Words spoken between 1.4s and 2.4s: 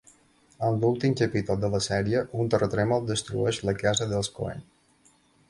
de la sèrie,